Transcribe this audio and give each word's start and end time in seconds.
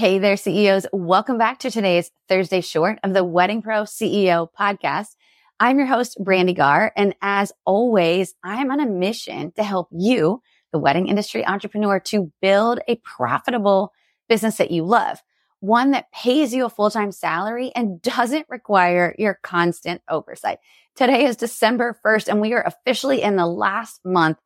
Hey 0.00 0.18
there, 0.18 0.38
CEOs. 0.38 0.86
Welcome 0.94 1.36
back 1.36 1.58
to 1.58 1.70
today's 1.70 2.10
Thursday 2.26 2.62
short 2.62 2.98
of 3.04 3.12
the 3.12 3.22
Wedding 3.22 3.60
Pro 3.60 3.82
CEO 3.82 4.48
podcast. 4.58 5.08
I'm 5.60 5.76
your 5.76 5.88
host, 5.88 6.16
Brandi 6.18 6.56
Gaar. 6.56 6.90
And 6.96 7.14
as 7.20 7.52
always, 7.66 8.34
I'm 8.42 8.70
on 8.70 8.80
a 8.80 8.86
mission 8.86 9.52
to 9.56 9.62
help 9.62 9.88
you, 9.92 10.40
the 10.72 10.78
wedding 10.78 11.08
industry 11.08 11.46
entrepreneur, 11.46 12.00
to 12.00 12.32
build 12.40 12.80
a 12.88 12.96
profitable 13.04 13.92
business 14.26 14.56
that 14.56 14.70
you 14.70 14.84
love, 14.84 15.22
one 15.58 15.90
that 15.90 16.10
pays 16.12 16.54
you 16.54 16.64
a 16.64 16.70
full-time 16.70 17.12
salary 17.12 17.70
and 17.76 18.00
doesn't 18.00 18.46
require 18.48 19.14
your 19.18 19.38
constant 19.42 20.00
oversight. 20.08 20.60
Today 20.96 21.26
is 21.26 21.36
December 21.36 21.94
1st, 22.02 22.28
and 22.28 22.40
we 22.40 22.54
are 22.54 22.66
officially 22.66 23.20
in 23.20 23.36
the 23.36 23.46
last 23.46 24.00
month 24.02 24.38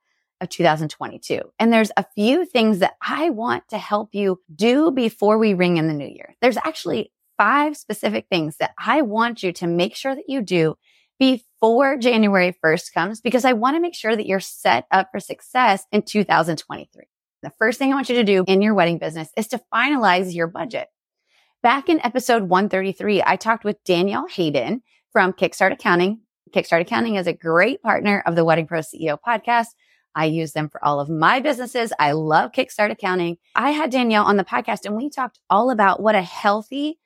of 0.44 0.50
2022. 0.50 1.40
And 1.58 1.72
there's 1.72 1.90
a 1.96 2.04
few 2.14 2.44
things 2.44 2.78
that 2.78 2.94
I 3.02 3.30
want 3.30 3.68
to 3.70 3.78
help 3.78 4.10
you 4.14 4.40
do 4.54 4.92
before 4.92 5.38
we 5.38 5.54
ring 5.54 5.78
in 5.78 5.88
the 5.88 5.94
new 5.94 6.06
year. 6.06 6.34
There's 6.40 6.56
actually 6.58 7.12
five 7.36 7.76
specific 7.76 8.26
things 8.30 8.58
that 8.58 8.72
I 8.78 9.02
want 9.02 9.42
you 9.42 9.52
to 9.54 9.66
make 9.66 9.96
sure 9.96 10.14
that 10.14 10.28
you 10.28 10.40
do 10.42 10.76
before 11.18 11.96
January 11.96 12.54
1st 12.64 12.92
comes 12.92 13.20
because 13.20 13.44
I 13.44 13.52
want 13.52 13.76
to 13.76 13.80
make 13.80 13.94
sure 13.94 14.14
that 14.14 14.26
you're 14.26 14.40
set 14.40 14.86
up 14.90 15.08
for 15.10 15.20
success 15.20 15.84
in 15.90 16.02
2023. 16.02 17.04
The 17.42 17.52
first 17.58 17.78
thing 17.78 17.92
I 17.92 17.96
want 17.96 18.08
you 18.08 18.16
to 18.16 18.24
do 18.24 18.44
in 18.46 18.62
your 18.62 18.74
wedding 18.74 18.98
business 18.98 19.28
is 19.36 19.48
to 19.48 19.60
finalize 19.72 20.34
your 20.34 20.46
budget. 20.46 20.88
Back 21.62 21.88
in 21.88 22.00
episode 22.04 22.44
133, 22.44 23.22
I 23.24 23.36
talked 23.36 23.64
with 23.64 23.82
Danielle 23.84 24.26
Hayden 24.28 24.82
from 25.12 25.32
Kickstart 25.32 25.72
Accounting. 25.72 26.20
Kickstart 26.54 26.82
Accounting 26.82 27.16
is 27.16 27.26
a 27.26 27.32
great 27.32 27.82
partner 27.82 28.22
of 28.26 28.36
the 28.36 28.44
Wedding 28.44 28.66
Pro 28.66 28.80
CEO 28.80 29.18
podcast. 29.26 29.68
I 30.14 30.26
use 30.26 30.52
them 30.52 30.68
for 30.68 30.84
all 30.84 31.00
of 31.00 31.08
my 31.08 31.40
businesses. 31.40 31.92
I 31.98 32.12
love 32.12 32.52
Kickstart 32.52 32.90
Accounting. 32.90 33.38
I 33.54 33.70
had 33.70 33.90
Danielle 33.90 34.24
on 34.24 34.36
the 34.36 34.44
podcast 34.44 34.84
and 34.84 34.96
we 34.96 35.10
talked 35.10 35.38
all 35.50 35.70
about 35.70 36.00
what 36.00 36.14
a 36.14 36.22
healthy 36.22 36.98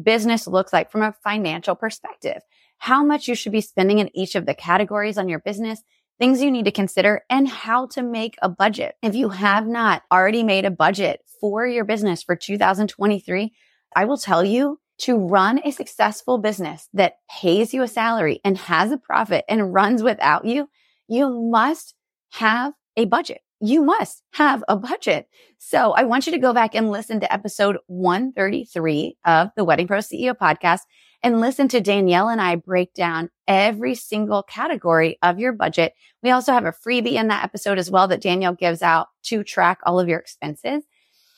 business 0.00 0.46
looks 0.46 0.72
like 0.72 0.90
from 0.90 1.02
a 1.02 1.14
financial 1.24 1.74
perspective, 1.74 2.42
how 2.78 3.04
much 3.04 3.28
you 3.28 3.34
should 3.34 3.52
be 3.52 3.60
spending 3.60 3.98
in 3.98 4.16
each 4.16 4.34
of 4.34 4.46
the 4.46 4.54
categories 4.54 5.18
on 5.18 5.28
your 5.28 5.38
business, 5.38 5.82
things 6.18 6.42
you 6.42 6.50
need 6.50 6.64
to 6.64 6.72
consider, 6.72 7.22
and 7.30 7.48
how 7.48 7.86
to 7.86 8.02
make 8.02 8.36
a 8.42 8.48
budget. 8.48 8.96
If 9.02 9.14
you 9.14 9.28
have 9.28 9.66
not 9.66 10.02
already 10.10 10.42
made 10.42 10.64
a 10.64 10.70
budget 10.70 11.20
for 11.40 11.66
your 11.66 11.84
business 11.84 12.22
for 12.22 12.36
2023, 12.36 13.52
I 13.94 14.04
will 14.04 14.18
tell 14.18 14.44
you 14.44 14.80
to 14.96 15.16
run 15.16 15.60
a 15.64 15.70
successful 15.70 16.38
business 16.38 16.88
that 16.94 17.18
pays 17.28 17.74
you 17.74 17.82
a 17.82 17.88
salary 17.88 18.40
and 18.44 18.56
has 18.56 18.92
a 18.92 18.96
profit 18.96 19.44
and 19.48 19.74
runs 19.74 20.02
without 20.02 20.44
you, 20.44 20.68
you 21.08 21.28
must 21.50 21.94
have 22.34 22.72
a 22.96 23.04
budget. 23.04 23.40
You 23.60 23.82
must 23.84 24.22
have 24.32 24.64
a 24.68 24.76
budget. 24.76 25.28
So 25.58 25.92
I 25.92 26.02
want 26.02 26.26
you 26.26 26.32
to 26.32 26.38
go 26.38 26.52
back 26.52 26.74
and 26.74 26.90
listen 26.90 27.20
to 27.20 27.32
episode 27.32 27.78
133 27.86 29.16
of 29.24 29.50
the 29.56 29.64
Wedding 29.64 29.86
Pro 29.86 29.98
CEO 29.98 30.34
podcast 30.34 30.80
and 31.22 31.40
listen 31.40 31.68
to 31.68 31.80
Danielle 31.80 32.28
and 32.28 32.40
I 32.40 32.56
break 32.56 32.92
down 32.92 33.30
every 33.46 33.94
single 33.94 34.42
category 34.42 35.16
of 35.22 35.38
your 35.38 35.52
budget. 35.52 35.94
We 36.24 36.30
also 36.30 36.52
have 36.52 36.64
a 36.64 36.72
freebie 36.72 37.12
in 37.12 37.28
that 37.28 37.44
episode 37.44 37.78
as 37.78 37.88
well 37.88 38.08
that 38.08 38.20
Danielle 38.20 38.54
gives 38.54 38.82
out 38.82 39.06
to 39.26 39.44
track 39.44 39.78
all 39.86 40.00
of 40.00 40.08
your 40.08 40.18
expenses. 40.18 40.82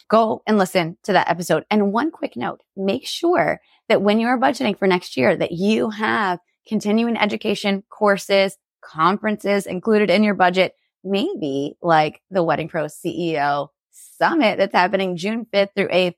Go 0.09 0.43
and 0.47 0.57
listen 0.57 0.97
to 1.03 1.13
that 1.13 1.29
episode. 1.29 1.65
And 1.71 1.93
one 1.93 2.11
quick 2.11 2.37
note, 2.37 2.63
make 2.75 3.07
sure 3.07 3.61
that 3.91 4.01
when 4.01 4.19
you 4.19 4.29
are 4.29 4.39
budgeting 4.39 4.79
for 4.79 4.87
next 4.87 5.19
year 5.19 5.37
that 5.37 5.53
you 5.53 5.91
have 5.91 6.39
continuing 6.67 7.19
education 7.19 7.85
courses, 7.91 8.57
conferences 8.87 9.67
included 9.67 10.11
in 10.11 10.23
your 10.23 10.35
budget 10.35 10.75
maybe 11.07 11.77
like 11.81 12.21
the 12.31 12.43
Wedding 12.43 12.69
Pro 12.69 12.85
CEO 12.85 13.69
Summit 13.91 14.59
that's 14.59 14.75
happening 14.75 15.17
June 15.17 15.47
5th 15.53 15.71
through 15.75 15.89
8th, 15.89 16.15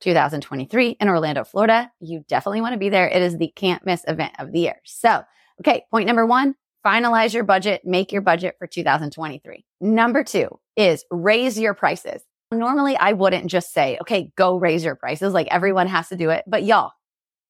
2023 0.00 0.96
in 1.00 1.08
Orlando, 1.08 1.44
Florida. 1.44 1.90
You 2.00 2.24
definitely 2.28 2.60
want 2.60 2.74
to 2.74 2.78
be 2.78 2.88
there. 2.88 3.08
It 3.08 3.22
is 3.22 3.36
the 3.36 3.52
can't 3.54 3.84
miss 3.84 4.04
event 4.06 4.32
of 4.38 4.52
the 4.52 4.60
year. 4.60 4.80
So, 4.84 5.22
okay, 5.60 5.84
point 5.90 6.06
number 6.06 6.26
one, 6.26 6.54
finalize 6.84 7.32
your 7.34 7.44
budget, 7.44 7.82
make 7.84 8.12
your 8.12 8.22
budget 8.22 8.56
for 8.58 8.66
2023. 8.66 9.64
Number 9.80 10.24
two 10.24 10.48
is 10.76 11.04
raise 11.10 11.58
your 11.58 11.74
prices. 11.74 12.22
Normally, 12.50 12.96
I 12.96 13.12
wouldn't 13.12 13.46
just 13.46 13.72
say, 13.72 13.98
okay, 14.02 14.30
go 14.36 14.56
raise 14.56 14.84
your 14.84 14.96
prices. 14.96 15.32
Like 15.32 15.48
everyone 15.50 15.86
has 15.86 16.08
to 16.08 16.16
do 16.16 16.30
it. 16.30 16.44
But 16.46 16.64
y'all, 16.64 16.92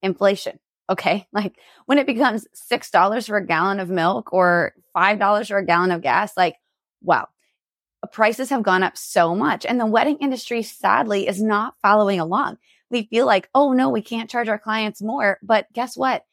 inflation. 0.01 0.59
Okay. 0.89 1.27
Like 1.33 1.55
when 1.87 1.97
it 1.97 2.05
becomes 2.05 2.47
$6 2.71 3.27
for 3.27 3.37
a 3.37 3.45
gallon 3.45 3.79
of 3.79 3.89
milk 3.89 4.31
or 4.31 4.73
$5 4.95 5.47
for 5.47 5.57
a 5.57 5.65
gallon 5.65 5.91
of 5.91 6.01
gas, 6.01 6.37
like 6.37 6.55
wow, 7.03 7.27
prices 8.11 8.49
have 8.49 8.63
gone 8.63 8.83
up 8.83 8.97
so 8.97 9.35
much. 9.35 9.65
And 9.65 9.79
the 9.79 9.85
wedding 9.85 10.17
industry, 10.19 10.63
sadly, 10.63 11.27
is 11.27 11.41
not 11.41 11.75
following 11.81 12.19
along. 12.19 12.57
We 12.89 13.03
feel 13.03 13.25
like, 13.25 13.49
oh 13.55 13.73
no, 13.73 13.89
we 13.89 14.01
can't 14.01 14.29
charge 14.29 14.49
our 14.49 14.59
clients 14.59 15.01
more. 15.01 15.39
But 15.41 15.71
guess 15.73 15.97
what? 15.97 16.25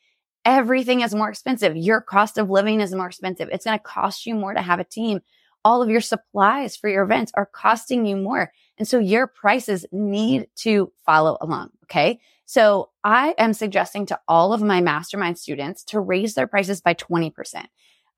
Everything 0.44 1.02
is 1.02 1.14
more 1.14 1.28
expensive. 1.28 1.76
Your 1.76 2.00
cost 2.00 2.38
of 2.38 2.50
living 2.50 2.80
is 2.80 2.94
more 2.94 3.06
expensive. 3.06 3.48
It's 3.52 3.64
going 3.64 3.78
to 3.78 3.82
cost 3.82 4.26
you 4.26 4.34
more 4.34 4.54
to 4.54 4.62
have 4.62 4.80
a 4.80 4.84
team. 4.84 5.20
All 5.64 5.82
of 5.82 5.90
your 5.90 6.00
supplies 6.00 6.76
for 6.76 6.88
your 6.88 7.04
events 7.04 7.32
are 7.34 7.46
costing 7.46 8.06
you 8.06 8.16
more. 8.16 8.50
And 8.78 8.88
so 8.88 8.98
your 8.98 9.26
prices 9.26 9.84
need 9.92 10.48
to 10.56 10.90
follow 11.04 11.36
along. 11.40 11.70
Okay. 11.84 12.20
So 12.46 12.90
I 13.04 13.34
am 13.38 13.52
suggesting 13.52 14.06
to 14.06 14.18
all 14.26 14.52
of 14.52 14.62
my 14.62 14.80
mastermind 14.80 15.38
students 15.38 15.84
to 15.84 16.00
raise 16.00 16.34
their 16.34 16.46
prices 16.46 16.80
by 16.80 16.94
20%. 16.94 17.66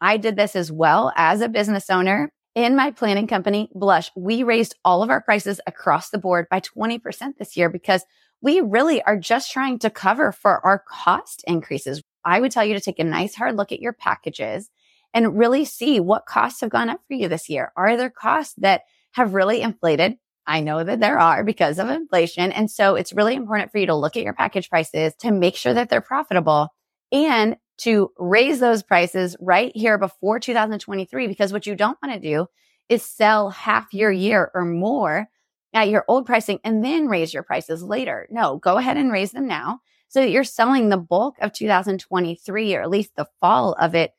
I 0.01 0.17
did 0.17 0.37
this 0.37 0.57
as 0.57 0.71
well 0.73 1.13
as 1.17 1.41
a 1.41 1.49
business 1.49 1.91
owner 1.91 2.33
in 2.55 2.77
my 2.77 2.91
planning 2.91 3.27
company, 3.27 3.71
Blush, 3.75 4.11
we 4.17 4.43
raised 4.43 4.75
all 4.85 5.03
of 5.03 5.11
our 5.11 5.23
prices 5.23 5.61
across 5.67 6.11
the 6.11 6.19
board 6.19 6.47
by 6.51 6.61
20% 6.61 7.39
this 7.39 7.57
year 7.57 7.71
because 7.71 8.05
we 8.43 8.61
really 8.61 9.03
are 9.03 9.17
just 9.17 9.53
trying 9.53 9.79
to 9.81 9.91
cover 9.91 10.33
for 10.33 10.65
our 10.67 10.83
cost 10.87 11.45
increases. 11.47 12.03
I 12.25 12.41
would 12.41 12.53
tell 12.53 12.65
you 12.65 12.75
to 12.75 12.81
take 12.81 12.99
a 12.99 13.05
nice 13.05 13.35
hard 13.35 13.57
look 13.57 13.73
at 13.73 13.81
your 13.81 13.93
packages 13.93 14.69
and 15.15 15.39
really 15.39 15.65
see 15.65 16.01
what 16.01 16.27
costs 16.27 16.61
have 16.61 16.71
gone 16.71 16.91
up 16.91 17.01
for 17.07 17.15
you 17.15 17.29
this 17.29 17.49
year. 17.49 17.73
Are 17.77 17.97
there 17.97 18.11
costs 18.11 18.55
that 18.59 18.83
have 19.13 19.35
really 19.35 19.61
inflated? 19.61 20.17
I 20.47 20.61
know 20.61 20.83
that 20.83 21.01
there 21.01 21.19
are 21.19 21.45
because 21.45 21.79
of 21.79 21.89
inflation. 21.89 22.51
And 22.51 22.71
so 22.71 22.97
it's 22.97 23.13
really 23.13 23.35
important 23.35 23.71
for 23.71 23.79
you 23.79 23.87
to 23.87 23.95
look 23.95 24.17
at 24.17 24.25
your 24.25 24.35
package 24.35 24.69
prices 24.69 25.15
to 25.21 25.31
make 25.31 25.57
sure 25.57 25.75
that 25.75 25.89
they're 25.89 26.01
profitable 26.01 26.69
and 27.13 27.57
to 27.83 28.11
raise 28.19 28.61
those 28.61 28.83
prices 28.83 29.37
right 29.41 29.73
here 29.75 29.99
before 29.99 30.39
2023 30.39 31.27
because 31.27 31.53
what 31.53 31.67
you 31.67 31.75
don't 31.75 31.99
want 32.03 32.15
to 32.15 32.21
do 32.21 32.47
is 32.89 33.03
sell 33.03 33.51
half 33.51 33.93
your 33.93 34.13
year 34.13 34.51
or 34.55 34.65
more 34.65 35.29
at 35.75 35.89
your 35.89 36.05
old 36.07 36.27
pricing 36.27 36.61
and 36.65 36.85
then 36.85 37.09
raise 37.09 37.33
your 37.33 37.43
prices 37.43 37.83
later. 37.83 38.27
No, 38.31 38.59
go 38.59 38.77
ahead 38.77 38.97
and 38.97 39.11
raise 39.11 39.33
them 39.33 39.47
now 39.47 39.81
so 40.09 40.21
that 40.21 40.31
you're 40.31 40.45
selling 40.45 40.89
the 40.89 40.97
bulk 40.97 41.37
of 41.41 41.53
2023 41.53 42.77
or 42.77 42.83
at 42.83 42.91
least 42.91 43.17
the 43.17 43.27
fall 43.41 43.73
of 43.75 43.95
it 43.95 44.13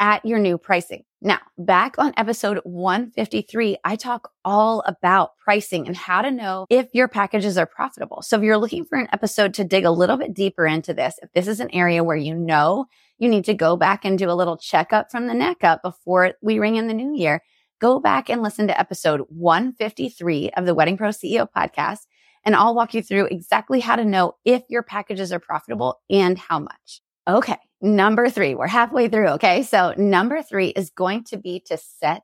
at 0.00 0.24
your 0.24 0.38
new 0.38 0.58
pricing. 0.58 1.04
Now, 1.20 1.40
back 1.56 1.96
on 1.98 2.12
episode 2.16 2.60
153, 2.62 3.78
I 3.84 3.96
talk 3.96 4.30
all 4.44 4.84
about 4.86 5.36
pricing 5.38 5.88
and 5.88 5.96
how 5.96 6.22
to 6.22 6.30
know 6.30 6.66
if 6.70 6.88
your 6.92 7.08
packages 7.08 7.58
are 7.58 7.66
profitable. 7.66 8.22
So 8.22 8.36
if 8.36 8.44
you're 8.44 8.58
looking 8.58 8.84
for 8.84 8.98
an 8.98 9.08
episode 9.12 9.54
to 9.54 9.64
dig 9.64 9.84
a 9.84 9.90
little 9.90 10.16
bit 10.16 10.34
deeper 10.34 10.64
into 10.64 10.94
this, 10.94 11.18
if 11.20 11.32
this 11.32 11.48
is 11.48 11.58
an 11.58 11.74
area 11.74 12.04
where 12.04 12.16
you 12.16 12.36
know 12.36 12.86
you 13.18 13.28
need 13.28 13.44
to 13.44 13.54
go 13.54 13.76
back 13.76 14.04
and 14.04 14.18
do 14.18 14.30
a 14.30 14.32
little 14.32 14.56
checkup 14.56 15.10
from 15.10 15.26
the 15.26 15.34
neck 15.34 15.64
up 15.64 15.82
before 15.82 16.34
we 16.40 16.58
ring 16.58 16.76
in 16.76 16.86
the 16.86 16.94
new 16.94 17.14
year, 17.14 17.42
go 17.80 18.00
back 18.00 18.28
and 18.28 18.42
listen 18.42 18.66
to 18.68 18.78
episode 18.78 19.22
153 19.28 20.50
of 20.50 20.66
the 20.66 20.74
Wedding 20.74 20.96
Pro 20.96 21.10
CEO 21.10 21.46
podcast. 21.54 22.00
And 22.44 22.54
I'll 22.54 22.74
walk 22.74 22.94
you 22.94 23.02
through 23.02 23.26
exactly 23.26 23.80
how 23.80 23.96
to 23.96 24.04
know 24.04 24.36
if 24.44 24.62
your 24.68 24.82
packages 24.82 25.32
are 25.32 25.40
profitable 25.40 26.00
and 26.08 26.38
how 26.38 26.60
much. 26.60 27.02
Okay. 27.26 27.58
Number 27.80 28.30
three, 28.30 28.54
we're 28.54 28.66
halfway 28.66 29.08
through. 29.08 29.28
Okay. 29.28 29.62
So 29.62 29.94
number 29.96 30.42
three 30.42 30.68
is 30.68 30.90
going 30.90 31.24
to 31.24 31.36
be 31.36 31.60
to 31.66 31.76
set 31.76 32.22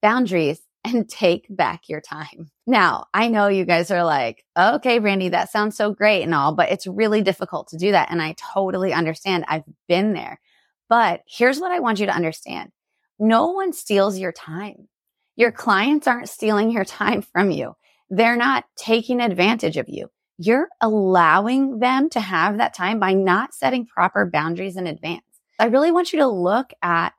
boundaries 0.00 0.60
and 0.84 1.08
take 1.08 1.46
back 1.48 1.88
your 1.88 2.00
time. 2.00 2.50
Now, 2.66 3.06
I 3.14 3.28
know 3.28 3.48
you 3.48 3.64
guys 3.64 3.90
are 3.90 4.04
like, 4.04 4.44
okay, 4.58 4.98
Brandi, 4.98 5.30
that 5.30 5.50
sounds 5.50 5.76
so 5.76 5.92
great 5.92 6.22
and 6.22 6.34
all, 6.34 6.54
but 6.54 6.70
it's 6.70 6.86
really 6.86 7.22
difficult 7.22 7.68
to 7.68 7.76
do 7.76 7.92
that. 7.92 8.10
And 8.10 8.20
I 8.20 8.34
totally 8.54 8.92
understand. 8.92 9.44
I've 9.48 9.64
been 9.88 10.12
there. 10.12 10.40
But 10.88 11.22
here's 11.26 11.60
what 11.60 11.70
I 11.70 11.80
want 11.80 12.00
you 12.00 12.06
to 12.06 12.14
understand. 12.14 12.70
No 13.18 13.48
one 13.48 13.72
steals 13.72 14.18
your 14.18 14.32
time. 14.32 14.88
Your 15.36 15.52
clients 15.52 16.06
aren't 16.06 16.28
stealing 16.28 16.70
your 16.70 16.84
time 16.84 17.22
from 17.22 17.50
you. 17.50 17.74
They're 18.10 18.36
not 18.36 18.64
taking 18.76 19.20
advantage 19.20 19.76
of 19.76 19.88
you. 19.88 20.08
You're 20.36 20.68
allowing 20.80 21.78
them 21.78 22.10
to 22.10 22.20
have 22.20 22.58
that 22.58 22.74
time 22.74 22.98
by 22.98 23.12
not 23.12 23.54
setting 23.54 23.86
proper 23.86 24.28
boundaries 24.30 24.76
in 24.76 24.86
advance. 24.86 25.22
I 25.58 25.66
really 25.66 25.92
want 25.92 26.12
you 26.12 26.18
to 26.18 26.26
look 26.26 26.72
at 26.82 27.12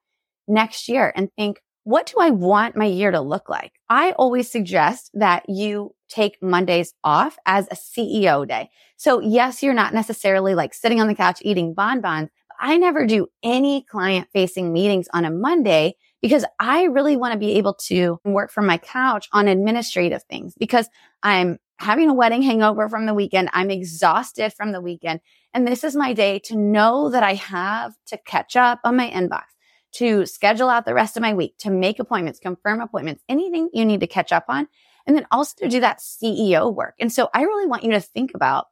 next 0.48 0.90
year 0.90 1.14
and 1.16 1.30
think, 1.38 1.62
what 1.84 2.06
do 2.08 2.20
I 2.20 2.30
want 2.30 2.76
my 2.76 2.86
year 2.86 3.12
to 3.12 3.22
look 3.22 3.50
like? 3.50 3.74
I 3.90 4.12
always 4.14 4.50
suggest 4.50 5.12
that 5.14 5.44
you 5.50 5.94
take 6.10 6.42
Mondays 6.42 6.94
off 7.04 7.38
as 7.46 7.68
a 7.70 7.76
CEO 7.76 8.48
day. 8.48 8.70
So 8.98 9.20
yes, 9.20 9.62
you're 9.62 9.74
not 9.74 9.94
necessarily 9.94 10.56
like 10.56 10.74
sitting 10.74 11.02
on 11.02 11.08
the 11.08 11.16
couch 11.16 11.40
eating 11.42 11.74
bonbons. 11.74 12.30
I 12.60 12.78
never 12.78 13.06
do 13.06 13.28
any 13.44 13.84
client 13.84 14.28
facing 14.32 14.72
meetings 14.72 15.08
on 15.14 15.26
a 15.26 15.32
Monday 15.32 15.96
because 16.22 16.46
I 16.60 16.84
really 16.84 17.18
want 17.18 17.34
to 17.34 17.40
be 17.40 17.58
able 17.58 17.74
to 17.74 18.20
work 18.24 18.52
from 18.52 18.66
my 18.66 18.78
couch 18.78 19.28
on 19.34 19.50
administrative 19.50 20.24
things 20.24 20.56
because 20.58 20.88
I'm 21.22 21.58
having 21.80 22.10
a 22.10 22.14
wedding 22.14 22.42
hangover 22.42 22.88
from 22.88 23.06
the 23.06 23.14
weekend. 23.14 23.50
I'm 23.52 23.70
exhausted 23.70 24.54
from 24.54 24.72
the 24.72 24.80
weekend. 24.80 25.20
And 25.54 25.68
this 25.68 25.84
is 25.84 25.96
my 25.96 26.14
day 26.14 26.40
to 26.46 26.56
know 26.56 27.10
that 27.10 27.24
I 27.24 27.34
have 27.34 27.94
to 28.08 28.18
catch 28.26 28.56
up 28.56 28.80
on 28.84 28.96
my 28.96 29.10
inbox, 29.10 29.44
to 29.94 30.26
schedule 30.26 30.70
out 30.70 30.86
the 30.86 30.94
rest 30.94 31.18
of 31.18 31.22
my 31.22 31.34
week, 31.34 31.58
to 31.60 31.72
make 31.72 32.00
appointments, 32.00 32.40
confirm 32.40 32.82
appointments, 32.82 33.24
anything 33.30 33.70
you 33.74 33.86
need 33.86 34.00
to 34.00 34.08
catch 34.08 34.32
up 34.32 34.46
on. 34.50 34.68
And 35.06 35.16
then 35.16 35.28
also 35.32 35.56
to 35.60 35.70
do 35.70 35.82
that 35.82 36.00
CEO 36.00 36.74
work. 36.74 36.96
And 37.00 37.12
so 37.12 37.30
I 37.34 37.42
really 37.44 37.68
want 37.68 37.84
you 37.84 37.92
to 37.92 38.00
think 38.00 38.32
about 38.34 38.68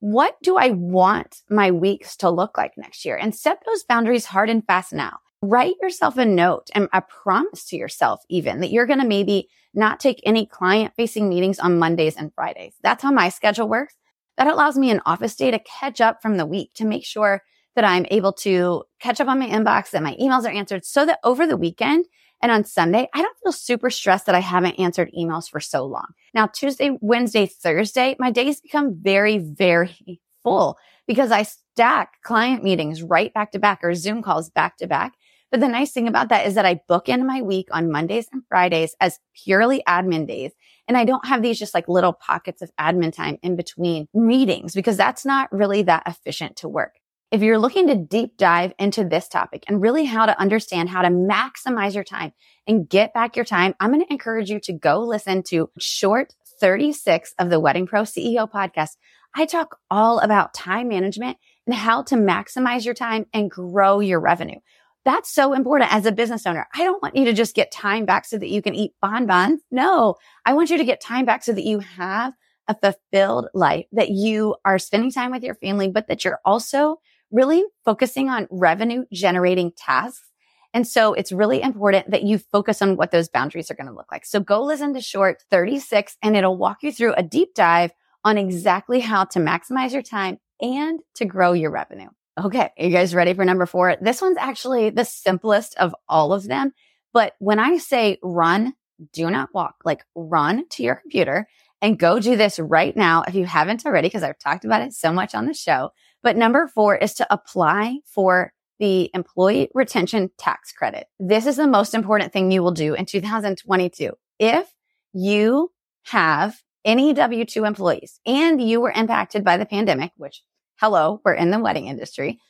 what 0.00 0.36
do 0.42 0.56
I 0.56 0.70
want 0.70 1.40
my 1.48 1.70
weeks 1.70 2.16
to 2.18 2.28
look 2.28 2.58
like 2.58 2.72
next 2.76 3.06
year 3.06 3.16
and 3.16 3.34
set 3.34 3.62
those 3.64 3.84
boundaries 3.84 4.26
hard 4.26 4.50
and 4.50 4.62
fast 4.66 4.92
now. 4.92 5.18
Write 5.40 5.76
yourself 5.80 6.18
a 6.18 6.26
note 6.26 6.68
and 6.74 6.88
a 6.92 7.02
promise 7.02 7.64
to 7.66 7.76
yourself 7.76 8.20
even 8.28 8.60
that 8.60 8.70
you're 8.70 8.86
going 8.86 8.98
to 9.00 9.06
maybe 9.06 9.48
not 9.72 10.00
take 10.00 10.20
any 10.24 10.46
client 10.46 10.92
facing 10.96 11.28
meetings 11.28 11.58
on 11.58 11.78
Mondays 11.78 12.16
and 12.16 12.32
Fridays. 12.34 12.74
That's 12.82 13.02
how 13.02 13.12
my 13.12 13.30
schedule 13.30 13.68
works. 13.68 13.94
That 14.36 14.46
allows 14.46 14.76
me 14.76 14.90
an 14.90 15.00
office 15.06 15.36
day 15.36 15.50
to 15.50 15.58
catch 15.58 16.00
up 16.00 16.20
from 16.20 16.36
the 16.36 16.46
week 16.46 16.72
to 16.74 16.84
make 16.84 17.04
sure 17.04 17.42
that 17.76 17.84
I'm 17.84 18.06
able 18.10 18.32
to 18.32 18.84
catch 19.00 19.20
up 19.20 19.28
on 19.28 19.38
my 19.38 19.48
inbox, 19.48 19.90
that 19.90 20.02
my 20.02 20.16
emails 20.16 20.44
are 20.44 20.50
answered 20.50 20.84
so 20.84 21.04
that 21.06 21.18
over 21.24 21.46
the 21.46 21.56
weekend 21.56 22.06
and 22.42 22.52
on 22.52 22.64
Sunday, 22.64 23.08
I 23.14 23.22
don't 23.22 23.36
feel 23.42 23.52
super 23.52 23.90
stressed 23.90 24.26
that 24.26 24.34
I 24.34 24.40
haven't 24.40 24.78
answered 24.78 25.10
emails 25.16 25.48
for 25.48 25.60
so 25.60 25.86
long. 25.86 26.08
Now, 26.34 26.46
Tuesday, 26.46 26.96
Wednesday, 27.00 27.46
Thursday, 27.46 28.16
my 28.18 28.30
days 28.30 28.60
become 28.60 28.98
very, 29.00 29.38
very 29.38 30.20
full 30.42 30.76
because 31.06 31.30
I 31.30 31.42
stack 31.42 32.22
client 32.22 32.62
meetings 32.62 33.02
right 33.02 33.32
back 33.32 33.52
to 33.52 33.58
back 33.58 33.80
or 33.82 33.94
Zoom 33.94 34.22
calls 34.22 34.50
back 34.50 34.76
to 34.78 34.86
back. 34.86 35.14
But 35.50 35.60
the 35.60 35.68
nice 35.68 35.92
thing 35.92 36.08
about 36.08 36.30
that 36.30 36.46
is 36.46 36.54
that 36.54 36.66
I 36.66 36.80
book 36.88 37.08
in 37.08 37.26
my 37.26 37.40
week 37.40 37.68
on 37.70 37.90
Mondays 37.90 38.26
and 38.32 38.42
Fridays 38.48 38.96
as 39.00 39.20
purely 39.44 39.82
admin 39.88 40.26
days. 40.26 40.52
And 40.88 40.96
I 40.96 41.04
don't 41.04 41.24
have 41.26 41.42
these 41.42 41.58
just 41.58 41.74
like 41.74 41.88
little 41.88 42.12
pockets 42.12 42.60
of 42.60 42.70
admin 42.78 43.12
time 43.12 43.38
in 43.42 43.56
between 43.56 44.08
meetings 44.12 44.74
because 44.74 44.96
that's 44.96 45.24
not 45.24 45.52
really 45.52 45.82
that 45.82 46.02
efficient 46.06 46.56
to 46.56 46.68
work. 46.68 46.94
If 47.34 47.42
you're 47.42 47.58
looking 47.58 47.88
to 47.88 47.96
deep 47.96 48.36
dive 48.36 48.74
into 48.78 49.02
this 49.02 49.26
topic 49.26 49.64
and 49.66 49.82
really 49.82 50.04
how 50.04 50.24
to 50.24 50.40
understand 50.40 50.88
how 50.88 51.02
to 51.02 51.08
maximize 51.08 51.92
your 51.92 52.04
time 52.04 52.32
and 52.64 52.88
get 52.88 53.12
back 53.12 53.34
your 53.34 53.44
time, 53.44 53.74
I'm 53.80 53.90
going 53.90 54.06
to 54.06 54.12
encourage 54.12 54.50
you 54.50 54.60
to 54.60 54.72
go 54.72 55.00
listen 55.00 55.42
to 55.48 55.68
short 55.76 56.32
36 56.60 57.34
of 57.40 57.50
the 57.50 57.58
Wedding 57.58 57.88
Pro 57.88 58.02
CEO 58.02 58.48
podcast. 58.48 58.90
I 59.34 59.46
talk 59.46 59.78
all 59.90 60.20
about 60.20 60.54
time 60.54 60.86
management 60.86 61.38
and 61.66 61.74
how 61.74 62.04
to 62.04 62.14
maximize 62.14 62.84
your 62.84 62.94
time 62.94 63.26
and 63.34 63.50
grow 63.50 63.98
your 63.98 64.20
revenue. 64.20 64.60
That's 65.04 65.28
so 65.28 65.54
important 65.54 65.92
as 65.92 66.06
a 66.06 66.12
business 66.12 66.46
owner. 66.46 66.68
I 66.72 66.84
don't 66.84 67.02
want 67.02 67.16
you 67.16 67.24
to 67.24 67.32
just 67.32 67.56
get 67.56 67.72
time 67.72 68.04
back 68.04 68.26
so 68.26 68.38
that 68.38 68.48
you 68.48 68.62
can 68.62 68.76
eat 68.76 68.92
bonbons. 69.02 69.60
No, 69.72 70.14
I 70.46 70.52
want 70.52 70.70
you 70.70 70.78
to 70.78 70.84
get 70.84 71.00
time 71.00 71.24
back 71.24 71.42
so 71.42 71.52
that 71.52 71.66
you 71.66 71.80
have 71.80 72.32
a 72.68 72.76
fulfilled 72.76 73.48
life, 73.54 73.86
that 73.90 74.10
you 74.10 74.54
are 74.64 74.78
spending 74.78 75.10
time 75.10 75.32
with 75.32 75.42
your 75.42 75.56
family, 75.56 75.88
but 75.88 76.06
that 76.06 76.24
you're 76.24 76.38
also 76.44 77.00
really 77.34 77.64
focusing 77.84 78.30
on 78.30 78.46
revenue 78.50 79.04
generating 79.12 79.72
tasks. 79.76 80.30
And 80.72 80.86
so 80.86 81.14
it's 81.14 81.32
really 81.32 81.62
important 81.62 82.10
that 82.10 82.22
you 82.22 82.38
focus 82.38 82.80
on 82.80 82.96
what 82.96 83.10
those 83.10 83.28
boundaries 83.28 83.70
are 83.70 83.74
going 83.74 83.88
to 83.88 83.92
look 83.92 84.10
like. 84.10 84.24
So 84.24 84.40
go 84.40 84.62
listen 84.62 84.94
to 84.94 85.00
short 85.00 85.42
36 85.50 86.16
and 86.22 86.36
it'll 86.36 86.56
walk 86.56 86.78
you 86.82 86.92
through 86.92 87.14
a 87.14 87.22
deep 87.22 87.54
dive 87.54 87.92
on 88.24 88.38
exactly 88.38 89.00
how 89.00 89.24
to 89.24 89.38
maximize 89.38 89.92
your 89.92 90.02
time 90.02 90.38
and 90.60 91.00
to 91.16 91.24
grow 91.24 91.52
your 91.52 91.70
revenue. 91.70 92.08
Okay. 92.42 92.70
Are 92.76 92.84
you 92.84 92.90
guys 92.90 93.14
ready 93.14 93.34
for 93.34 93.44
number 93.44 93.66
four? 93.66 93.96
This 94.00 94.20
one's 94.20 94.38
actually 94.38 94.90
the 94.90 95.04
simplest 95.04 95.76
of 95.76 95.94
all 96.08 96.32
of 96.32 96.44
them. 96.44 96.72
But 97.12 97.34
when 97.38 97.58
I 97.58 97.78
say 97.78 98.18
run, 98.22 98.74
do 99.12 99.30
not 99.30 99.50
walk, 99.52 99.76
like 99.84 100.04
run 100.14 100.68
to 100.70 100.82
your 100.82 100.96
computer 100.96 101.46
and 101.80 101.98
go 101.98 102.18
do 102.18 102.36
this 102.36 102.58
right 102.58 102.96
now 102.96 103.22
if 103.28 103.34
you 103.34 103.44
haven't 103.44 103.84
already, 103.86 104.08
because 104.08 104.22
I've 104.22 104.38
talked 104.38 104.64
about 104.64 104.82
it 104.82 104.92
so 104.92 105.12
much 105.12 105.34
on 105.34 105.46
the 105.46 105.54
show. 105.54 105.90
But 106.24 106.38
number 106.38 106.66
four 106.66 106.96
is 106.96 107.12
to 107.16 107.26
apply 107.32 107.98
for 108.06 108.52
the 108.80 109.10
employee 109.14 109.68
retention 109.74 110.30
tax 110.38 110.72
credit. 110.72 111.06
This 111.20 111.46
is 111.46 111.56
the 111.56 111.66
most 111.66 111.94
important 111.94 112.32
thing 112.32 112.50
you 112.50 112.62
will 112.62 112.72
do 112.72 112.94
in 112.94 113.04
2022. 113.04 114.10
If 114.38 114.72
you 115.12 115.70
have 116.04 116.56
any 116.82 117.12
W 117.12 117.44
2 117.44 117.66
employees 117.66 118.20
and 118.24 118.60
you 118.60 118.80
were 118.80 118.90
impacted 118.90 119.44
by 119.44 119.58
the 119.58 119.66
pandemic, 119.66 120.12
which, 120.16 120.42
hello, 120.80 121.20
we're 121.24 121.34
in 121.34 121.50
the 121.50 121.60
wedding 121.60 121.86
industry. 121.86 122.40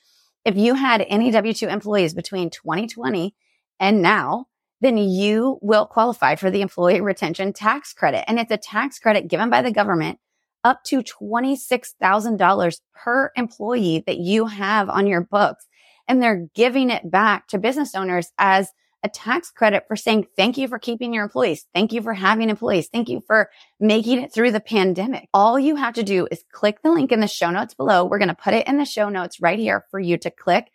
If 0.45 0.57
you 0.57 0.75
had 0.75 1.05
any 1.09 1.33
W 1.33 1.53
2 1.53 1.69
employees 1.69 2.15
between 2.15 2.51
2020 2.51 3.35
and 3.81 4.01
now, 4.01 4.47
then 4.83 4.99
you 4.99 5.59
will 5.63 5.87
qualify 5.87 6.37
for 6.37 6.49
the 6.49 6.63
employee 6.63 7.01
retention 7.01 7.53
tax 7.53 7.93
credit. 7.93 8.25
And 8.29 8.39
it's 8.39 8.53
a 8.53 8.57
tax 8.57 9.01
credit 9.01 9.27
given 9.27 9.51
by 9.51 9.63
the 9.63 9.73
government 9.73 10.21
up 10.65 10.83
to 10.85 11.03
$26,000 11.03 12.81
per 12.95 13.31
employee 13.37 14.03
that 14.07 14.19
you 14.19 14.47
have 14.47 14.89
on 14.89 15.07
your 15.07 15.21
books. 15.21 15.67
And 16.09 16.23
they're 16.23 16.49
giving 16.55 16.91
it 16.91 17.11
back 17.11 17.47
to 17.49 17.59
business 17.59 17.95
owners 17.95 18.33
as 18.39 18.71
a 19.05 19.09
tax 19.09 19.51
credit 19.51 19.85
for 19.87 19.97
saying, 19.97 20.27
thank 20.35 20.57
you 20.57 20.67
for 20.67 20.79
keeping 20.79 21.13
your 21.13 21.25
employees. 21.25 21.67
Thank 21.75 21.93
you 21.93 22.01
for 22.01 22.15
having 22.15 22.49
employees. 22.49 22.89
Thank 22.89 23.11
you 23.11 23.23
for 23.27 23.51
making 23.79 24.23
it 24.23 24.33
through 24.33 24.53
the 24.53 24.61
pandemic. 24.61 25.29
All 25.35 25.59
you 25.59 25.77
have 25.77 25.95
to 25.95 26.03
do 26.03 26.27
is 26.31 26.43
click 26.51 26.81
the 26.83 26.91
link 26.91 27.13
in 27.13 27.21
the 27.21 27.29
show 27.29 27.51
notes 27.51 27.75
below. 27.75 28.07
We're 28.07 28.19
going 28.19 28.29
to 28.29 28.35
put 28.35 28.55
it 28.55 28.67
in 28.67 28.79
the 28.79 28.87
show 28.87 29.11
notes 29.11 29.43
right 29.43 29.59
here 29.59 29.85
for 29.91 30.01
you 30.01 30.17
to 30.19 30.31
click. 30.31 30.71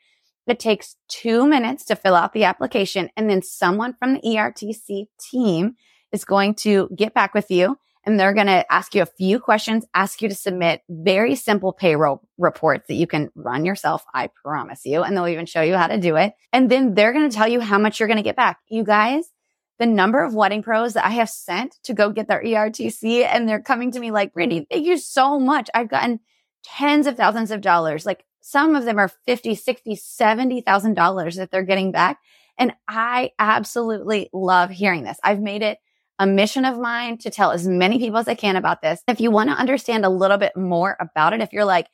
It 0.45 0.59
takes 0.59 0.95
two 1.07 1.47
minutes 1.47 1.85
to 1.85 1.95
fill 1.95 2.15
out 2.15 2.33
the 2.33 2.43
application 2.43 3.09
and 3.17 3.29
then 3.29 3.41
someone 3.41 3.95
from 3.99 4.13
the 4.13 4.21
ERTC 4.21 5.07
team 5.19 5.75
is 6.11 6.23
going 6.23 6.55
to 6.55 6.89
get 6.95 7.13
back 7.13 7.33
with 7.33 7.51
you 7.51 7.77
and 8.09 8.19
they're 8.19 8.33
going 8.33 8.47
to 8.47 8.65
ask 8.73 8.95
you 8.95 9.03
a 9.03 9.05
few 9.05 9.39
questions, 9.39 9.85
ask 9.93 10.19
you 10.19 10.29
to 10.29 10.35
submit 10.35 10.81
very 10.89 11.35
simple 11.35 11.71
payroll 11.71 12.21
reports 12.39 12.87
that 12.87 12.95
you 12.95 13.05
can 13.05 13.29
run 13.35 13.65
yourself. 13.65 14.03
I 14.15 14.31
promise 14.43 14.81
you. 14.83 15.03
And 15.03 15.15
they'll 15.15 15.27
even 15.27 15.45
show 15.45 15.61
you 15.61 15.75
how 15.75 15.85
to 15.85 15.99
do 15.99 16.15
it. 16.15 16.33
And 16.51 16.71
then 16.71 16.95
they're 16.95 17.13
going 17.13 17.29
to 17.29 17.35
tell 17.35 17.47
you 17.47 17.59
how 17.59 17.77
much 17.77 17.99
you're 17.99 18.07
going 18.07 18.17
to 18.17 18.23
get 18.23 18.35
back. 18.35 18.57
You 18.67 18.83
guys, 18.83 19.31
the 19.77 19.85
number 19.85 20.23
of 20.23 20.33
wedding 20.33 20.63
pros 20.63 20.93
that 20.93 21.05
I 21.05 21.11
have 21.11 21.29
sent 21.29 21.77
to 21.83 21.93
go 21.93 22.09
get 22.09 22.27
their 22.27 22.43
ERTC 22.43 23.25
and 23.25 23.47
they're 23.47 23.61
coming 23.61 23.91
to 23.91 23.99
me 23.99 24.09
like, 24.09 24.33
Brandi, 24.33 24.65
thank 24.67 24.87
you 24.87 24.97
so 24.97 25.39
much. 25.39 25.69
I've 25.75 25.89
gotten 25.89 26.19
tens 26.63 27.05
of 27.05 27.15
thousands 27.15 27.51
of 27.51 27.61
dollars. 27.61 28.07
Like 28.07 28.25
some 28.41 28.75
of 28.75 28.85
them 28.85 28.97
are 28.97 29.11
50, 29.27 29.53
60, 29.53 29.95
$70,000 29.95 31.35
that 31.35 31.51
they're 31.51 31.61
getting 31.61 31.91
back. 31.91 32.17
And 32.57 32.73
I 32.87 33.33
absolutely 33.37 34.31
love 34.33 34.71
hearing 34.71 35.03
this. 35.03 35.19
I've 35.23 35.41
made 35.41 35.61
it 35.61 35.77
a 36.19 36.27
mission 36.27 36.65
of 36.65 36.77
mine 36.77 37.17
to 37.19 37.31
tell 37.31 37.51
as 37.51 37.67
many 37.67 37.97
people 37.97 38.17
as 38.19 38.27
I 38.27 38.35
can 38.35 38.57
about 38.57 38.81
this. 38.81 39.01
If 39.07 39.21
you 39.21 39.31
want 39.31 39.49
to 39.49 39.55
understand 39.55 40.05
a 40.05 40.09
little 40.09 40.37
bit 40.37 40.55
more 40.55 40.97
about 40.99 41.33
it, 41.33 41.41
if 41.41 41.53
you're 41.53 41.65
like, 41.65 41.87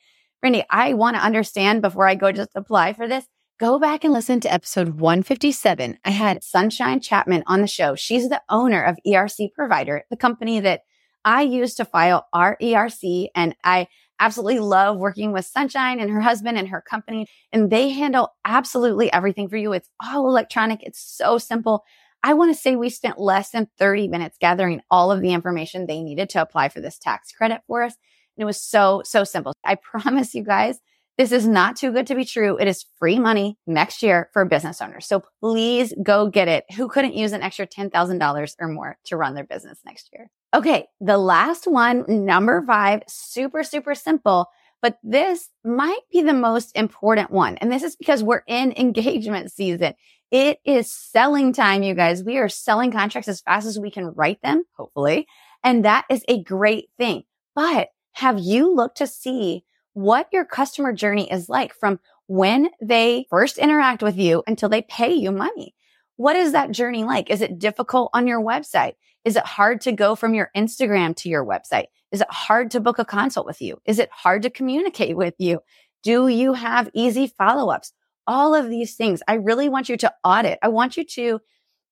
Brandi, 0.44 0.64
I 0.68 0.94
want 0.94 1.16
to 1.16 1.22
understand 1.22 1.80
before 1.80 2.06
I 2.06 2.16
go 2.16 2.32
just 2.32 2.50
apply 2.56 2.92
for 2.92 3.08
this, 3.08 3.26
go 3.58 3.78
back 3.78 4.04
and 4.04 4.12
listen 4.12 4.40
to 4.40 4.52
episode 4.52 5.00
157. 5.00 5.98
I 6.04 6.10
had 6.10 6.42
Sunshine 6.42 7.00
Chapman 7.00 7.44
on 7.46 7.62
the 7.62 7.66
show. 7.68 7.94
She's 7.94 8.28
the 8.28 8.42
owner 8.48 8.82
of 8.82 8.98
ERC 9.06 9.52
Provider, 9.54 10.04
the 10.10 10.16
company 10.16 10.60
that 10.60 10.82
I 11.24 11.42
use 11.42 11.74
to 11.76 11.84
file 11.84 12.26
our 12.32 12.56
ERC. 12.60 13.28
And 13.34 13.54
I 13.64 13.86
absolutely 14.18 14.60
love 14.60 14.96
working 14.96 15.32
with 15.32 15.46
Sunshine 15.46 16.00
and 16.00 16.10
her 16.10 16.20
husband 16.20 16.58
and 16.58 16.68
her 16.68 16.80
company. 16.82 17.26
And 17.52 17.70
they 17.70 17.90
handle 17.90 18.30
absolutely 18.44 19.12
everything 19.12 19.48
for 19.48 19.56
you. 19.56 19.72
It's 19.72 19.90
all 20.02 20.28
electronic. 20.28 20.82
It's 20.82 21.00
so 21.00 21.38
simple. 21.38 21.84
I 22.22 22.34
want 22.34 22.54
to 22.54 22.60
say 22.60 22.76
we 22.76 22.90
spent 22.90 23.18
less 23.18 23.50
than 23.50 23.68
30 23.78 24.08
minutes 24.08 24.36
gathering 24.40 24.80
all 24.90 25.12
of 25.12 25.20
the 25.20 25.32
information 25.32 25.86
they 25.86 26.02
needed 26.02 26.28
to 26.30 26.42
apply 26.42 26.68
for 26.68 26.80
this 26.80 26.98
tax 26.98 27.32
credit 27.32 27.62
for 27.66 27.82
us. 27.82 27.94
And 28.36 28.42
it 28.42 28.46
was 28.46 28.60
so, 28.60 29.02
so 29.04 29.24
simple. 29.24 29.52
I 29.64 29.74
promise 29.82 30.34
you 30.34 30.42
guys, 30.42 30.78
this 31.18 31.32
is 31.32 31.46
not 31.46 31.76
too 31.76 31.92
good 31.92 32.06
to 32.08 32.14
be 32.14 32.26
true. 32.26 32.58
It 32.58 32.68
is 32.68 32.84
free 32.98 33.18
money 33.18 33.56
next 33.66 34.02
year 34.02 34.28
for 34.34 34.44
business 34.44 34.82
owners. 34.82 35.06
So 35.06 35.22
please 35.40 35.94
go 36.02 36.28
get 36.28 36.46
it. 36.46 36.64
Who 36.74 36.88
couldn't 36.88 37.14
use 37.14 37.32
an 37.32 37.42
extra 37.42 37.66
$10,000 37.66 38.54
or 38.60 38.68
more 38.68 38.98
to 39.04 39.16
run 39.16 39.34
their 39.34 39.44
business 39.44 39.78
next 39.86 40.10
year? 40.12 40.30
Okay. 40.54 40.88
The 41.00 41.16
last 41.16 41.66
one, 41.66 42.04
number 42.08 42.62
five, 42.66 43.02
super, 43.08 43.62
super 43.62 43.94
simple. 43.94 44.48
But 44.82 44.98
this 45.02 45.48
might 45.64 46.00
be 46.12 46.22
the 46.22 46.34
most 46.34 46.76
important 46.76 47.30
one. 47.30 47.56
And 47.56 47.72
this 47.72 47.82
is 47.82 47.96
because 47.96 48.22
we're 48.22 48.42
in 48.46 48.72
engagement 48.76 49.50
season. 49.50 49.94
It 50.30 50.58
is 50.64 50.92
selling 50.92 51.52
time, 51.52 51.82
you 51.82 51.94
guys. 51.94 52.24
We 52.24 52.38
are 52.38 52.48
selling 52.48 52.90
contracts 52.90 53.28
as 53.28 53.40
fast 53.40 53.66
as 53.66 53.78
we 53.78 53.90
can 53.90 54.06
write 54.06 54.42
them, 54.42 54.64
hopefully. 54.76 55.26
And 55.62 55.84
that 55.84 56.04
is 56.10 56.24
a 56.28 56.42
great 56.42 56.88
thing. 56.98 57.24
But 57.54 57.88
have 58.12 58.38
you 58.38 58.74
looked 58.74 58.98
to 58.98 59.06
see 59.06 59.64
what 59.92 60.28
your 60.32 60.44
customer 60.44 60.92
journey 60.92 61.30
is 61.30 61.48
like 61.48 61.72
from 61.74 62.00
when 62.26 62.70
they 62.82 63.26
first 63.30 63.56
interact 63.56 64.02
with 64.02 64.16
you 64.16 64.42
until 64.46 64.68
they 64.68 64.82
pay 64.82 65.12
you 65.12 65.30
money? 65.30 65.74
What 66.16 66.34
is 66.34 66.52
that 66.52 66.70
journey 66.70 67.04
like? 67.04 67.30
Is 67.30 67.40
it 67.40 67.58
difficult 67.58 68.10
on 68.12 68.26
your 68.26 68.40
website? 68.40 68.94
Is 69.24 69.36
it 69.36 69.44
hard 69.44 69.80
to 69.82 69.92
go 69.92 70.14
from 70.14 70.34
your 70.34 70.50
Instagram 70.56 71.14
to 71.16 71.28
your 71.28 71.44
website? 71.44 71.86
Is 72.10 72.20
it 72.20 72.30
hard 72.30 72.70
to 72.72 72.80
book 72.80 72.98
a 72.98 73.04
consult 73.04 73.46
with 73.46 73.60
you? 73.60 73.78
Is 73.84 73.98
it 73.98 74.08
hard 74.12 74.42
to 74.42 74.50
communicate 74.50 75.16
with 75.16 75.34
you? 75.38 75.60
Do 76.02 76.28
you 76.28 76.54
have 76.54 76.90
easy 76.94 77.26
follow 77.26 77.70
ups? 77.70 77.92
All 78.26 78.54
of 78.54 78.68
these 78.68 78.94
things. 78.94 79.22
I 79.28 79.34
really 79.34 79.68
want 79.68 79.88
you 79.88 79.96
to 79.98 80.12
audit. 80.24 80.58
I 80.62 80.68
want 80.68 80.96
you 80.96 81.04
to 81.04 81.40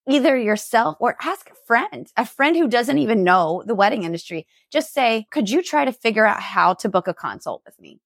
either 0.08 0.36
yourself 0.36 0.96
or 1.00 1.16
ask 1.22 1.48
a 1.50 1.54
friend, 1.66 2.06
a 2.16 2.26
friend 2.26 2.56
who 2.56 2.68
doesn't 2.68 2.98
even 2.98 3.24
know 3.24 3.62
the 3.66 3.74
wedding 3.74 4.02
industry. 4.02 4.46
Just 4.70 4.92
say, 4.92 5.26
could 5.30 5.48
you 5.48 5.62
try 5.62 5.84
to 5.84 5.92
figure 5.92 6.26
out 6.26 6.40
how 6.40 6.74
to 6.74 6.88
book 6.88 7.08
a 7.08 7.14
consult 7.14 7.62
with 7.64 7.80
me? 7.80 8.00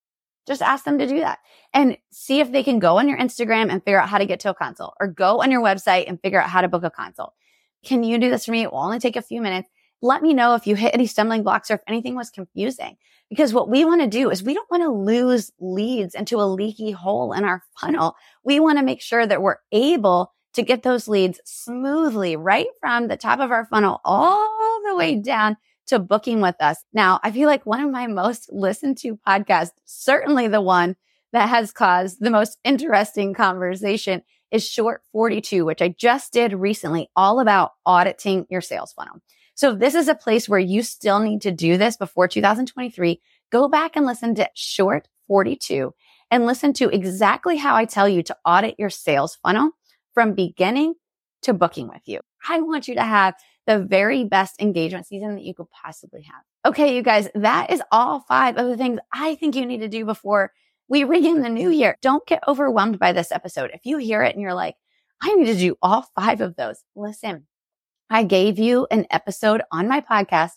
Just 0.46 0.62
ask 0.62 0.84
them 0.84 0.98
to 0.98 1.06
do 1.06 1.18
that 1.20 1.40
and 1.74 1.98
see 2.10 2.40
if 2.40 2.52
they 2.52 2.62
can 2.62 2.78
go 2.78 2.98
on 2.98 3.08
your 3.08 3.18
Instagram 3.18 3.70
and 3.70 3.84
figure 3.84 4.00
out 4.00 4.08
how 4.08 4.18
to 4.18 4.26
get 4.26 4.40
to 4.40 4.50
a 4.50 4.54
consult 4.54 4.94
or 5.00 5.06
go 5.06 5.42
on 5.42 5.50
your 5.50 5.62
website 5.62 6.08
and 6.08 6.20
figure 6.20 6.40
out 6.40 6.48
how 6.48 6.62
to 6.62 6.68
book 6.68 6.84
a 6.84 6.90
consult. 6.90 7.34
Can 7.84 8.02
you 8.02 8.18
do 8.18 8.30
this 8.30 8.46
for 8.46 8.52
me? 8.52 8.62
It 8.62 8.72
will 8.72 8.78
only 8.78 8.98
take 8.98 9.16
a 9.16 9.22
few 9.22 9.42
minutes. 9.42 9.68
Let 10.00 10.22
me 10.22 10.34
know 10.34 10.54
if 10.54 10.66
you 10.66 10.76
hit 10.76 10.94
any 10.94 11.06
stumbling 11.06 11.42
blocks 11.42 11.70
or 11.70 11.74
if 11.74 11.80
anything 11.86 12.14
was 12.14 12.30
confusing. 12.30 12.96
Because 13.28 13.52
what 13.52 13.68
we 13.68 13.84
want 13.84 14.00
to 14.00 14.06
do 14.06 14.30
is 14.30 14.42
we 14.42 14.54
don't 14.54 14.70
want 14.70 14.82
to 14.82 14.90
lose 14.90 15.50
leads 15.58 16.14
into 16.14 16.40
a 16.40 16.46
leaky 16.46 16.92
hole 16.92 17.32
in 17.32 17.44
our 17.44 17.62
funnel. 17.78 18.14
We 18.44 18.60
want 18.60 18.78
to 18.78 18.84
make 18.84 19.02
sure 19.02 19.26
that 19.26 19.42
we're 19.42 19.58
able 19.72 20.32
to 20.54 20.62
get 20.62 20.82
those 20.82 21.08
leads 21.08 21.40
smoothly 21.44 22.36
right 22.36 22.68
from 22.80 23.08
the 23.08 23.16
top 23.16 23.40
of 23.40 23.50
our 23.50 23.66
funnel 23.66 24.00
all 24.04 24.80
the 24.86 24.96
way 24.96 25.16
down 25.16 25.56
to 25.88 25.98
booking 25.98 26.40
with 26.40 26.56
us. 26.60 26.84
Now, 26.92 27.20
I 27.22 27.30
feel 27.30 27.48
like 27.48 27.66
one 27.66 27.80
of 27.80 27.90
my 27.90 28.06
most 28.06 28.52
listened 28.52 28.98
to 28.98 29.18
podcasts, 29.26 29.72
certainly 29.84 30.48
the 30.48 30.60
one 30.60 30.96
that 31.32 31.48
has 31.48 31.72
caused 31.72 32.18
the 32.20 32.30
most 32.30 32.58
interesting 32.64 33.34
conversation 33.34 34.22
is 34.50 34.66
Short 34.66 35.02
42, 35.12 35.64
which 35.64 35.82
I 35.82 35.88
just 35.88 36.32
did 36.32 36.52
recently, 36.52 37.10
all 37.14 37.40
about 37.40 37.72
auditing 37.84 38.46
your 38.48 38.60
sales 38.60 38.92
funnel. 38.92 39.20
So 39.58 39.72
if 39.72 39.80
this 39.80 39.96
is 39.96 40.06
a 40.06 40.14
place 40.14 40.48
where 40.48 40.60
you 40.60 40.84
still 40.84 41.18
need 41.18 41.42
to 41.42 41.50
do 41.50 41.76
this 41.76 41.96
before 41.96 42.28
2023, 42.28 43.20
go 43.50 43.68
back 43.68 43.96
and 43.96 44.06
listen 44.06 44.36
to 44.36 44.48
Short 44.54 45.08
42 45.26 45.92
and 46.30 46.46
listen 46.46 46.72
to 46.74 46.88
exactly 46.90 47.56
how 47.56 47.74
I 47.74 47.84
tell 47.84 48.08
you 48.08 48.22
to 48.22 48.36
audit 48.44 48.76
your 48.78 48.88
sales 48.88 49.36
funnel 49.42 49.72
from 50.14 50.34
beginning 50.34 50.94
to 51.42 51.54
booking 51.54 51.88
with 51.88 52.02
you. 52.06 52.20
I 52.48 52.60
want 52.60 52.86
you 52.86 52.94
to 52.94 53.02
have 53.02 53.34
the 53.66 53.80
very 53.80 54.22
best 54.22 54.62
engagement 54.62 55.08
season 55.08 55.34
that 55.34 55.42
you 55.42 55.54
could 55.54 55.70
possibly 55.70 56.22
have. 56.22 56.42
Okay, 56.64 56.94
you 56.94 57.02
guys, 57.02 57.28
that 57.34 57.72
is 57.72 57.82
all 57.90 58.20
five 58.28 58.58
of 58.58 58.68
the 58.68 58.76
things 58.76 59.00
I 59.12 59.34
think 59.34 59.56
you 59.56 59.66
need 59.66 59.80
to 59.80 59.88
do 59.88 60.04
before 60.04 60.52
we 60.86 61.02
ring 61.02 61.24
in 61.24 61.42
the 61.42 61.48
new 61.48 61.70
year. 61.70 61.96
Don't 62.00 62.24
get 62.28 62.44
overwhelmed 62.46 63.00
by 63.00 63.12
this 63.12 63.32
episode. 63.32 63.72
If 63.74 63.86
you 63.86 63.98
hear 63.98 64.22
it 64.22 64.36
and 64.36 64.40
you're 64.40 64.54
like, 64.54 64.76
I 65.20 65.34
need 65.34 65.46
to 65.46 65.58
do 65.58 65.74
all 65.82 66.06
five 66.14 66.42
of 66.42 66.54
those, 66.54 66.80
listen, 66.94 67.48
I 68.10 68.24
gave 68.24 68.58
you 68.58 68.86
an 68.90 69.06
episode 69.10 69.62
on 69.70 69.88
my 69.88 70.00
podcast 70.00 70.52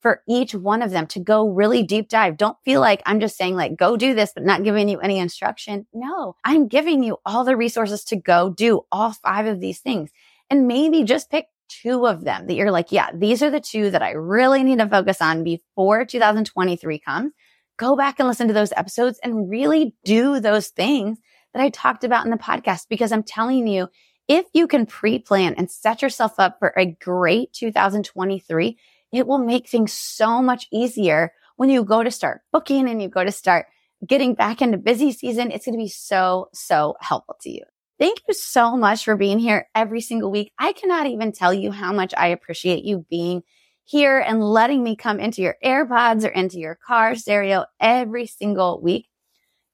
for 0.00 0.22
each 0.28 0.54
one 0.54 0.82
of 0.82 0.90
them 0.90 1.06
to 1.08 1.20
go 1.20 1.48
really 1.48 1.82
deep 1.82 2.08
dive. 2.08 2.36
Don't 2.36 2.56
feel 2.64 2.80
like 2.80 3.02
I'm 3.06 3.20
just 3.20 3.36
saying 3.36 3.56
like, 3.56 3.76
go 3.76 3.96
do 3.96 4.14
this, 4.14 4.32
but 4.34 4.44
not 4.44 4.62
giving 4.62 4.88
you 4.88 5.00
any 5.00 5.18
instruction. 5.18 5.86
No, 5.92 6.36
I'm 6.44 6.68
giving 6.68 7.02
you 7.02 7.18
all 7.24 7.44
the 7.44 7.56
resources 7.56 8.04
to 8.04 8.16
go 8.16 8.50
do 8.50 8.82
all 8.92 9.12
five 9.12 9.46
of 9.46 9.60
these 9.60 9.80
things 9.80 10.10
and 10.50 10.68
maybe 10.68 11.04
just 11.04 11.30
pick 11.30 11.46
two 11.68 12.06
of 12.06 12.24
them 12.24 12.46
that 12.46 12.54
you're 12.54 12.70
like, 12.70 12.92
yeah, 12.92 13.10
these 13.14 13.42
are 13.42 13.50
the 13.50 13.60
two 13.60 13.90
that 13.90 14.02
I 14.02 14.10
really 14.10 14.62
need 14.62 14.78
to 14.78 14.88
focus 14.88 15.22
on 15.22 15.44
before 15.44 16.04
2023 16.04 16.98
comes 16.98 17.32
go 17.76 17.96
back 17.96 18.18
and 18.18 18.28
listen 18.28 18.48
to 18.48 18.54
those 18.54 18.72
episodes 18.76 19.18
and 19.22 19.50
really 19.50 19.94
do 20.04 20.40
those 20.40 20.68
things 20.68 21.18
that 21.52 21.62
I 21.62 21.70
talked 21.70 22.04
about 22.04 22.24
in 22.24 22.30
the 22.30 22.36
podcast 22.36 22.86
because 22.88 23.12
I'm 23.12 23.22
telling 23.22 23.66
you, 23.66 23.88
if 24.28 24.46
you 24.52 24.66
can 24.66 24.86
pre-plan 24.86 25.54
and 25.56 25.70
set 25.70 26.02
yourself 26.02 26.34
up 26.38 26.58
for 26.58 26.72
a 26.76 26.86
great 26.86 27.52
2023, 27.52 28.78
it 29.12 29.26
will 29.26 29.38
make 29.38 29.68
things 29.68 29.92
so 29.92 30.42
much 30.42 30.66
easier 30.72 31.32
when 31.56 31.70
you 31.70 31.84
go 31.84 32.02
to 32.02 32.10
start 32.10 32.40
booking 32.52 32.88
and 32.88 33.00
you 33.00 33.08
go 33.08 33.22
to 33.22 33.32
start 33.32 33.66
getting 34.06 34.34
back 34.34 34.60
into 34.60 34.78
busy 34.78 35.12
season. 35.12 35.50
It's 35.50 35.66
going 35.66 35.78
to 35.78 35.82
be 35.82 35.88
so, 35.88 36.48
so 36.52 36.96
helpful 37.00 37.36
to 37.42 37.50
you. 37.50 37.62
Thank 37.98 38.22
you 38.26 38.34
so 38.34 38.76
much 38.76 39.04
for 39.04 39.16
being 39.16 39.38
here 39.38 39.68
every 39.74 40.00
single 40.00 40.30
week. 40.30 40.52
I 40.58 40.72
cannot 40.72 41.06
even 41.06 41.30
tell 41.30 41.54
you 41.54 41.70
how 41.70 41.92
much 41.92 42.12
I 42.16 42.28
appreciate 42.28 42.84
you 42.84 43.06
being 43.08 43.42
here 43.84 44.18
and 44.18 44.42
letting 44.42 44.82
me 44.82 44.96
come 44.96 45.20
into 45.20 45.42
your 45.42 45.56
AirPods 45.64 46.24
or 46.24 46.28
into 46.28 46.58
your 46.58 46.74
car 46.74 47.14
stereo 47.14 47.66
every 47.78 48.26
single 48.26 48.80
week. 48.82 49.08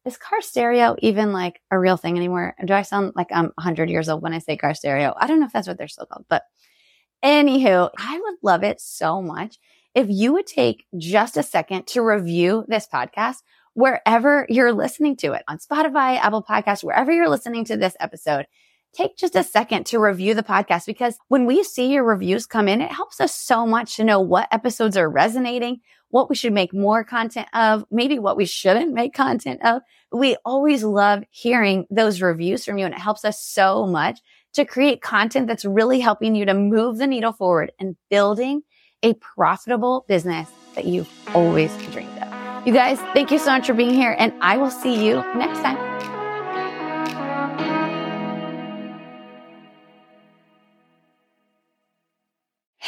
Is 0.04 0.16
car 0.16 0.40
stereo 0.40 0.96
even 1.00 1.32
like 1.32 1.60
a 1.70 1.78
real 1.78 1.96
thing 1.96 2.16
anymore? 2.16 2.54
Do 2.64 2.72
I 2.72 2.82
sound 2.82 3.12
like 3.14 3.28
I'm 3.30 3.52
100 3.56 3.90
years 3.90 4.08
old 4.08 4.22
when 4.22 4.32
I 4.32 4.38
say 4.38 4.56
car 4.56 4.74
stereo? 4.74 5.14
I 5.16 5.26
don't 5.26 5.40
know 5.40 5.46
if 5.46 5.52
that's 5.52 5.68
what 5.68 5.76
they're 5.76 5.88
still 5.88 6.06
called, 6.06 6.24
but 6.28 6.42
anywho, 7.22 7.90
I 7.98 8.18
would 8.18 8.36
love 8.42 8.64
it 8.64 8.80
so 8.80 9.20
much 9.20 9.58
if 9.94 10.06
you 10.08 10.32
would 10.32 10.46
take 10.46 10.86
just 10.96 11.36
a 11.36 11.42
second 11.42 11.86
to 11.88 12.02
review 12.02 12.64
this 12.68 12.88
podcast 12.92 13.36
wherever 13.74 14.46
you're 14.48 14.72
listening 14.72 15.16
to 15.16 15.32
it 15.32 15.42
on 15.48 15.58
Spotify, 15.58 16.16
Apple 16.16 16.42
Podcasts, 16.42 16.82
wherever 16.82 17.12
you're 17.12 17.28
listening 17.28 17.64
to 17.66 17.76
this 17.76 17.96
episode 18.00 18.46
take 18.92 19.16
just 19.16 19.36
a 19.36 19.44
second 19.44 19.86
to 19.86 19.98
review 19.98 20.34
the 20.34 20.42
podcast 20.42 20.86
because 20.86 21.16
when 21.28 21.46
we 21.46 21.62
see 21.62 21.92
your 21.92 22.04
reviews 22.04 22.46
come 22.46 22.68
in, 22.68 22.80
it 22.80 22.90
helps 22.90 23.20
us 23.20 23.34
so 23.34 23.66
much 23.66 23.96
to 23.96 24.04
know 24.04 24.20
what 24.20 24.48
episodes 24.50 24.96
are 24.96 25.08
resonating, 25.08 25.80
what 26.10 26.28
we 26.28 26.36
should 26.36 26.52
make 26.52 26.74
more 26.74 27.04
content 27.04 27.48
of, 27.54 27.84
maybe 27.90 28.18
what 28.18 28.36
we 28.36 28.44
shouldn't 28.44 28.92
make 28.92 29.14
content 29.14 29.60
of. 29.64 29.82
We 30.12 30.36
always 30.44 30.82
love 30.82 31.22
hearing 31.30 31.86
those 31.90 32.20
reviews 32.20 32.64
from 32.64 32.78
you 32.78 32.84
and 32.84 32.94
it 32.94 33.00
helps 33.00 33.24
us 33.24 33.42
so 33.42 33.86
much 33.86 34.20
to 34.54 34.64
create 34.64 35.00
content 35.00 35.46
that's 35.46 35.64
really 35.64 36.00
helping 36.00 36.34
you 36.34 36.44
to 36.44 36.54
move 36.54 36.98
the 36.98 37.06
needle 37.06 37.32
forward 37.32 37.72
and 37.78 37.96
building 38.10 38.62
a 39.02 39.14
profitable 39.14 40.04
business 40.08 40.48
that 40.74 40.84
you've 40.84 41.08
always 41.34 41.74
dreamed 41.92 42.18
of. 42.18 42.66
You 42.66 42.72
guys, 42.72 42.98
thank 43.14 43.30
you 43.30 43.38
so 43.38 43.52
much 43.52 43.66
for 43.66 43.74
being 43.74 43.94
here 43.94 44.14
and 44.18 44.32
I 44.40 44.56
will 44.56 44.70
see 44.70 45.06
you 45.06 45.16
next 45.34 45.60
time. 45.60 45.89